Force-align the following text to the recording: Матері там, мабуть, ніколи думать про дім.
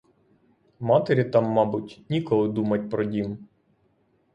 Матері 0.79 1.23
там, 1.23 1.43
мабуть, 1.45 2.01
ніколи 2.09 2.49
думать 2.49 2.89
про 2.89 3.03
дім. 3.03 3.47